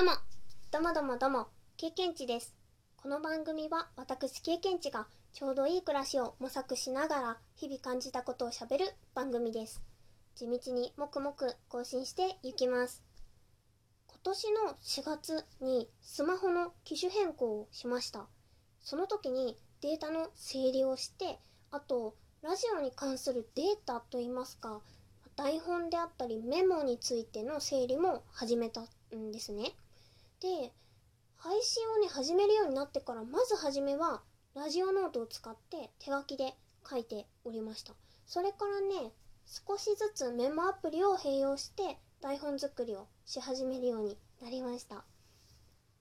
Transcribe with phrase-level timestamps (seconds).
[0.00, 0.12] どうも、
[0.70, 2.54] どうもどうもどうも、経験値です。
[2.96, 9.82] この番組は私経験値がちょうどいい暮らしを模索しながら日々感じたことをしゃべる番組です。
[10.36, 13.02] 地道にもくもく更新していきます。
[14.08, 18.24] 今年の4月にスマホの機種変更をしました。
[18.80, 21.38] その時にデータの整理をして、
[21.70, 24.80] あとラジオに関するデータといいますか、
[25.36, 28.80] 台本であったりメモについての整理も始めた
[29.14, 29.74] んですね。
[30.40, 30.72] で、
[31.36, 34.22] 配信をね、始めるようになってから、まずはじめは、
[34.54, 36.54] ラジオノートを使って手書きで
[36.88, 37.94] 書いておりました。
[38.26, 39.12] それからね、
[39.46, 45.04] 少しずつメモアプリを併用して、台本作りをし始めるようになりました。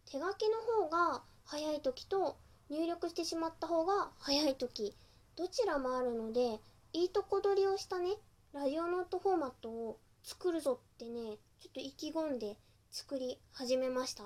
[0.06, 2.38] 手書きの方が早い時と、
[2.70, 4.96] 入力してしまった方が早い時、
[5.36, 6.60] どちらもあるので、
[6.94, 8.12] いいとこ取りをしたね、
[8.54, 12.58] ラジオノートフォーマットを作るぞってね、ちょっと意気込んで
[12.92, 14.24] 作り始めました。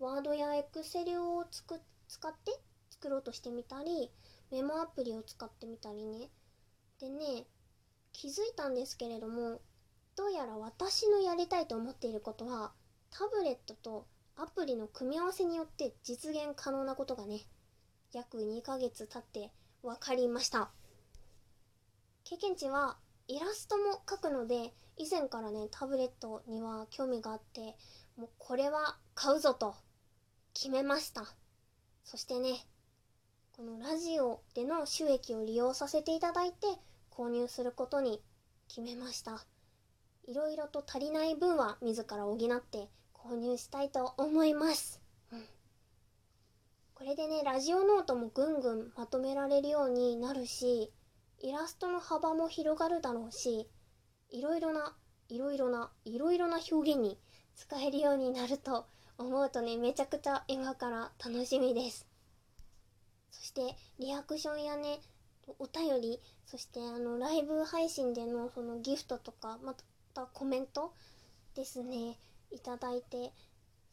[0.00, 4.10] ワードやエクセルをつく使って作ろうとしてみたり、
[4.50, 6.28] メモアプリを使ってみたりね。
[6.98, 7.46] でね、
[8.12, 9.60] 気づいたんですけれども、
[10.16, 12.72] どうやら私のやりたいと思っていることは、
[13.10, 17.42] タブレットとアプリの組み合わせによって実現可能なことがね、
[18.12, 19.52] 約2ヶ月経って
[19.84, 20.72] 分かりました。
[22.24, 22.96] 経験値は
[23.28, 27.76] イラストも描くので、以前からね、タブレットには興味があって、
[28.16, 29.74] もうこれは買うぞと
[30.52, 31.24] 決めました。
[32.04, 32.64] そしてね、
[33.56, 36.66] このラジオでの収益を利用させていただいて
[37.10, 38.20] 購入することに
[38.68, 39.44] 決めました。
[40.26, 45.00] いろいろと足りない分は自ら補って購入したいと思います。
[45.32, 45.46] うん、
[46.94, 50.92] これでね、ラジオノートもぐんぐんまとめられるようになるし、
[51.40, 53.68] イラストの幅も広がるだろうし、
[54.34, 54.92] いろいろな、
[55.28, 57.16] いろいろな、いろいろな表現に
[57.54, 58.84] 使えるようになると
[59.16, 62.04] 思うとね、めちゃくちゃ今から楽しみです。
[63.30, 64.98] そして、リアクションやね、
[65.60, 69.76] お便り、そしてあの、ライブ配信でのそのギフトとか、ま
[70.14, 70.92] たコメント
[71.54, 72.18] ですね、
[72.50, 73.30] いただいて、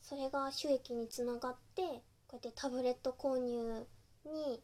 [0.01, 1.83] それが収益につながって、
[2.27, 3.85] こうやってタブレット購入
[4.25, 4.63] に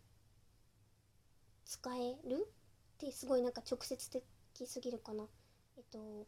[1.66, 2.48] 使える
[2.96, 4.24] ってすごいなんか直接的
[4.66, 5.28] すぎるかな。
[5.78, 6.26] えっと、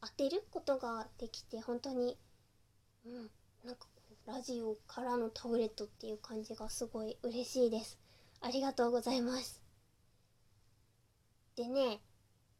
[0.00, 2.18] 当てることができて本当に、
[3.06, 3.14] うん、
[3.64, 7.96] なんかこうラジオからのタブレットっていう感じがすごい嬉しいです。
[8.40, 9.62] ありがとうございます。
[11.54, 12.00] でね、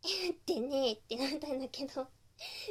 [0.46, 2.06] でねってなったんだけど、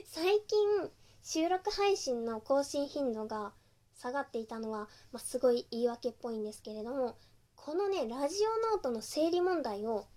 [0.05, 0.91] 最近
[1.22, 3.53] 収録配信の更新頻度が
[3.95, 7.17] 下がっていたのは、まあ、すごい言い訳っぽいんですけれども、
[7.57, 10.07] このね、ラジオノートの整理問題を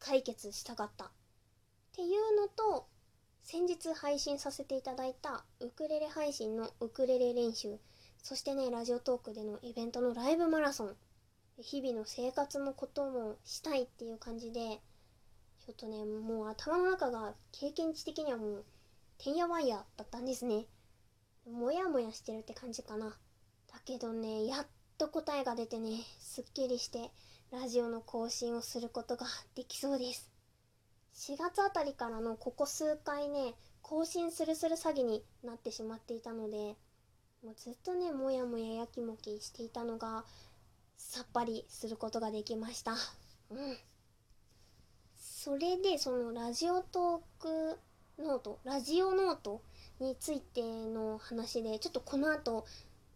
[0.00, 1.12] 解決したかった。
[2.00, 2.86] っていうのと、
[3.42, 7.78] 先日配信させていただいたウクレレ配信のウクレレ練習、
[8.22, 10.96] そしてね、ラジオトークでのイベントのライブマラソン、
[11.58, 14.80] 日々の生活のこともしたいっていう感じで、
[15.66, 18.64] ちょっとね、もう頭の中が経験値的にはもう、
[19.18, 20.64] てんやわんやだったんですね。
[21.46, 23.10] もやもやしてるって感じかな。
[23.10, 27.10] だけどね、やっと答えが出てね、すっきりして、
[27.52, 30.29] ラジオの更新をすることができそうです。
[31.14, 36.76] 4月あたりからのここ数回ね、更新するする詐欺になってしまっていたので、
[37.44, 40.24] もうずっとね、もやもややきもきしていたのが、
[40.96, 42.92] さっぱりすることができました。
[42.92, 43.78] うん。
[45.16, 47.78] それで、そのラジオトーク
[48.18, 49.62] ノート、ラジオノート
[49.98, 52.66] についての話で、ちょっとこの後、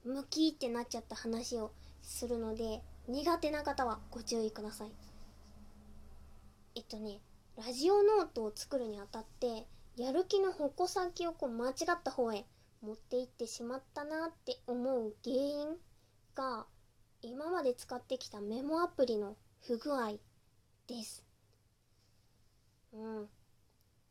[0.05, 1.71] ムキってなっちゃった話を
[2.03, 4.89] するので、苦手な方はご注意ください。
[6.75, 7.21] えっとね、
[7.57, 12.45] ラジオノートを作るにあたって、やる気の矛先をこう間違った方へ
[12.83, 15.77] 持っていってしまったなって思う原因
[16.35, 16.67] が、
[17.23, 20.15] 今まで使ってきたメモアプリの不具合
[20.89, 21.25] です。
[22.93, 23.29] うん。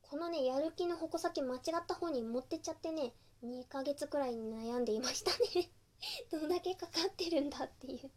[0.02, 3.12] このね、やる気の矛先間違った方に持ってっちゃってね、
[3.44, 5.70] 2ヶ月くらいに悩んでいましたね。
[6.32, 8.10] どんだけかかってるんだっていう。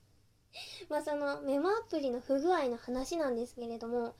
[0.89, 4.15] まあそのメモアプリの不具合の話なんですけれども、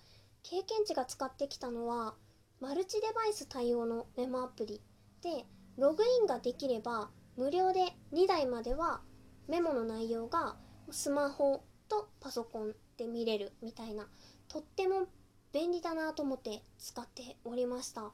[0.49, 2.15] 経験値が使ってきたのは、
[2.61, 4.81] マルチデバイス対応のメモアプリ
[5.21, 5.45] で、
[5.77, 7.81] ログインができれば、無料で
[8.13, 9.01] 2台までは
[9.49, 10.57] メモの内容が
[10.93, 14.07] スマホとパソコンで見れるみたいな、
[14.47, 15.09] とっても
[15.53, 18.13] 便利だなと思って使っておりました。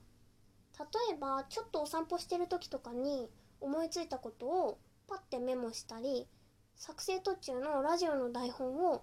[0.79, 3.29] 例えば、ちょっとお散歩してる時とかに
[3.61, 6.27] 思いついたことをパッてメモしたり、
[6.77, 9.03] 作成途中のラジオの台本を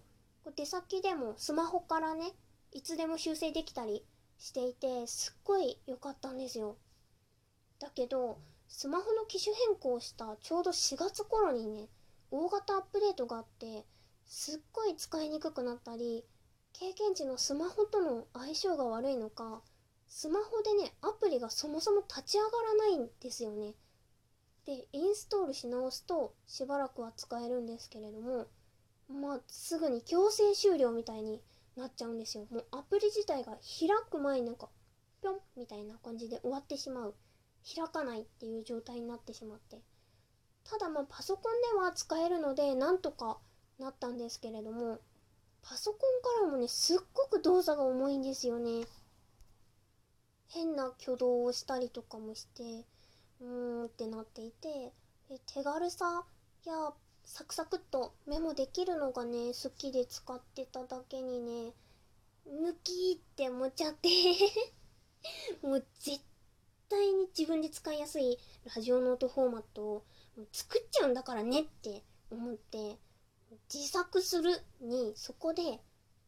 [0.56, 2.34] 出先でもスマホからね、
[2.72, 4.06] いつでも修正できたり
[4.38, 6.78] していて、すっごい良かったんですよ。
[7.80, 8.40] だけど、
[8.70, 11.88] スマホの機種変更したちょうど4月頃にね
[12.30, 13.84] 大型アップデートがあって
[14.28, 16.24] すっごい使いにくくなったり
[16.74, 19.62] 経験値のスマホとの相性が悪いのか
[20.08, 23.74] スマホでねアプリがそもそも立ち上がらないんですよね
[24.68, 28.46] でインストールし直すとしばらくは使えるんですけれども
[29.12, 31.42] まあすぐに強制終了みたいに
[31.80, 32.46] なっちゃうんですよ。
[32.52, 34.70] もうアプリ自体が開く前になんか
[35.22, 37.16] ぴょんみたいな感じで終わってしまう。
[37.76, 39.82] 開かないっていう状態になってしまって。
[40.64, 43.40] ただまあパソコンでは使えるのでなんとか
[43.80, 45.00] なったんですけれども
[45.62, 48.86] パソコンからもねすっごく動作が重いんですよね。
[50.48, 52.86] 変な挙動をしたりとかもして
[53.42, 54.92] うーんってなっていて
[55.54, 56.24] 手軽さ
[56.66, 56.94] や
[57.32, 61.74] サクサクっとメモできるのがね好きで使ってただけにね
[62.48, 64.10] 抜きって思っちゃって。
[65.62, 66.20] もう絶
[66.90, 68.40] 対に自分で使いやすい
[68.76, 70.06] ラジオノートフォーマットを
[70.52, 72.98] 作っちゃうんだからねって思って
[73.72, 75.80] 自作するにそこで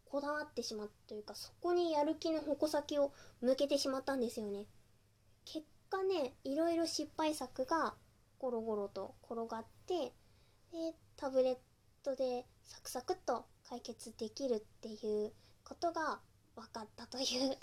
[0.06, 4.68] こだわってしまったというかそこにやる気の矛先を向けてしまったんですよね。
[5.46, 7.96] 結果ねいろいろ失敗作が
[8.38, 10.14] ゴロゴロと転がって
[10.72, 11.58] でタブレッ
[12.04, 15.34] トでサクサクっと解決できるっていう
[15.64, 16.20] ことが
[16.56, 17.58] 分かったという。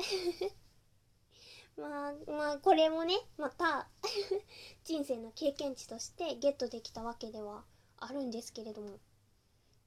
[1.80, 3.88] まあまあこれもねまた
[4.84, 7.64] 人生の経験値としてゲットできたわけでは
[7.98, 8.98] あるんですけれども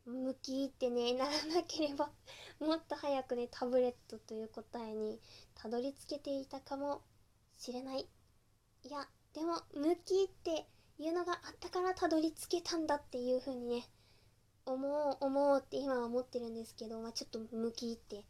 [0.06, 2.12] 向きってねならなければ
[2.60, 5.20] もっと早くねタブレットという答えに
[5.54, 7.02] たどり着けていたかも
[7.58, 8.08] しれない。
[8.84, 10.68] いやでも向きって
[11.02, 13.84] いうのがあったからたどり着けたんだっていう風にね
[14.66, 18.24] 思う思うって今は思ってるんですけど、まあ、ちょっと向きって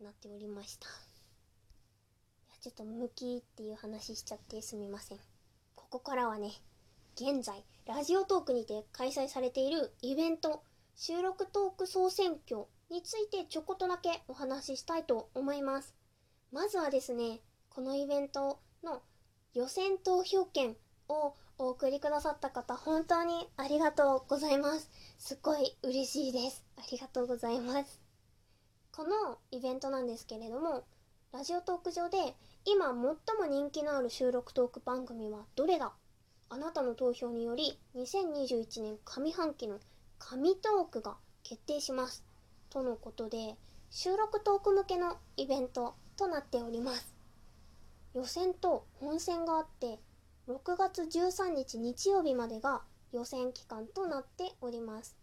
[0.00, 0.86] なっておりました。
[0.86, 0.90] い
[2.50, 5.18] やちょっと向きっていう話しちゃってすみません。
[5.74, 6.52] ここからはね
[7.16, 10.62] 現在ラジオトークにて開催されているイベント
[10.94, 15.92] 収録トーク総選挙についてちょこっとだけお話ししたいと思います。
[16.52, 19.02] まずはですねこのイベントの
[19.54, 20.76] 予選投票権
[21.08, 24.90] をお送りくださった方、本当にありがとうございます。
[25.18, 26.62] すっごい嬉しいです。
[26.76, 27.98] ありがとうございます。
[28.92, 30.84] このイベントなんですけれども、
[31.32, 32.18] ラジオトーク上で
[32.66, 33.16] 今最も
[33.48, 35.92] 人気のある収録トーク番組はどれだ？
[36.50, 39.78] あなたの投票により2021年上半期の
[40.18, 42.22] 神トークが決定します。
[42.68, 43.56] とのことで、
[43.90, 47.14] 収録トーク向けのイベントとなっております。
[48.14, 49.98] 予選と本戦があって
[50.48, 52.82] 6月13日日曜日までが
[53.12, 55.16] 予選期間となっております。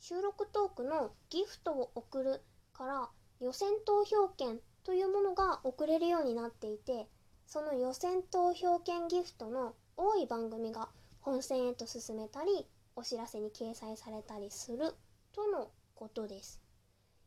[0.00, 2.40] 収録トークのギフトを送る
[2.72, 7.08] から予選投票権というものが送れるようになっていて
[7.46, 10.88] その予選投票権ギフトの多い番組が
[11.20, 14.94] 本戦へと進めたりお知らせに掲載されたりする
[15.32, 16.60] とのことです。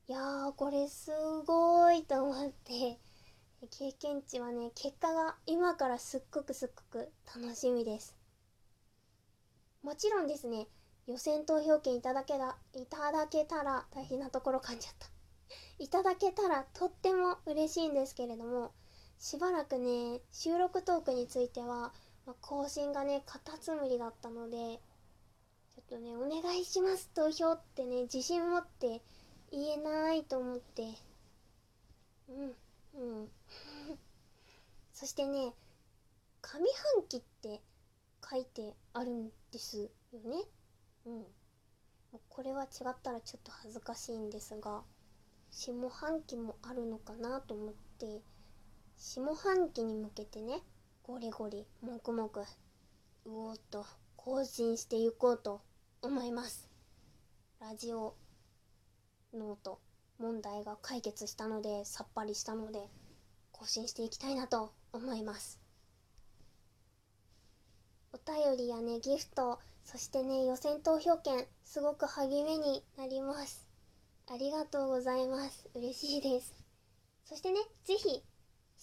[0.07, 1.11] いやーこれす
[1.45, 2.99] ごいと思って。
[3.67, 8.15] 経験値はね結果が今からすっごくすっごく楽しみです。
[9.83, 10.67] もちろんですね
[11.07, 15.07] 予選投票権いただけだいただけたら大変なところ噛んじゃった。
[15.79, 18.71] いただけたらとっても嬉しいんですけれども
[19.19, 21.93] しばらくね収録トークについては、
[22.25, 29.01] まあ、更新がねカタツムリだったのでちょっとねお願いします投票ってね自信持って
[29.51, 30.83] 言えないと思って。
[32.29, 32.53] うん。
[32.95, 33.31] うん。
[34.93, 35.53] そしてね
[36.41, 36.59] 上
[36.95, 37.61] 半期って
[38.29, 40.43] 書いてあるんですよね。
[41.05, 41.25] うん。
[42.29, 44.83] これは違ったらちょっと恥ずかしいんですが
[45.51, 48.21] 下半期もあるのかなと思って
[48.97, 50.61] 下半期に向けてね
[51.03, 52.41] ゴリゴリもくもく
[53.25, 53.85] うおっと
[54.15, 55.61] 更新していこうと
[56.01, 56.69] 思います。
[57.59, 58.15] ラジオ
[59.33, 59.79] ノート。
[60.19, 62.79] 問題が解決したのでさっぱりしたので
[63.51, 65.59] 更新していきたいなと思います。
[68.13, 73.67] お便りやねギフトそしてね予選投票券すごく励みになります。
[74.31, 75.69] ありがとうございます。
[75.75, 76.53] 嬉しいです。
[77.25, 78.23] そしてね是非好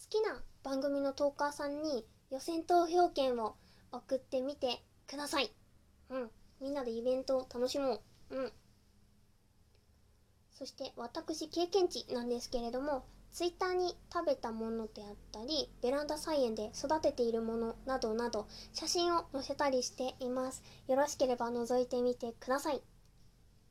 [0.08, 3.56] きな番組のトーカーさんに予選投票券を
[3.90, 5.50] 送ってみてください。
[6.10, 6.30] うん。
[6.60, 8.36] みんなでイベントを楽しもう。
[8.36, 8.52] うん。
[10.52, 20.62] そして私経験値なんですけれども twitter に食べたものであったりベランダ菜園で育てているものなどなど写真を載せたりしています。
[20.86, 22.82] よろしければ覗いてみてください。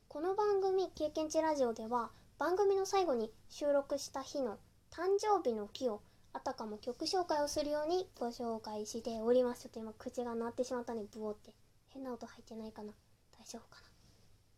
[0.07, 2.09] この番組経験値ラジオでは
[2.39, 4.57] 番組の最後に収録した日の
[4.91, 6.01] 誕生日の木を
[6.33, 9.61] あたかも曲紹介をするようにご紹介しております。
[9.61, 11.53] ちょっと今口が鳴ってしまったねブオって。
[11.89, 12.93] 変な音入ってないかな。
[13.37, 13.87] 大丈夫かな。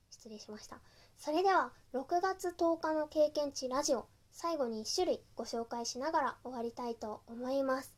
[0.10, 0.80] 失礼しました。
[1.18, 7.94] それでは6月10日の経験値ラジオ最後に1種類ご紹介しながら終わりたいと思います。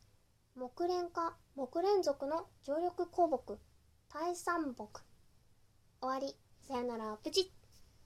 [0.56, 3.58] 木蓮科木蓮属の常緑鉱木
[4.14, 5.02] 大山木。
[6.02, 6.36] 終わり。
[6.68, 7.18] さよなら。
[7.24, 7.65] プチッ。